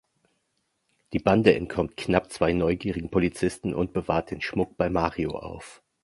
[1.13, 5.83] Die Bande entkommt knapp zwei neugierigen Polizisten und bewahrt den Schmuck bei Mario auf.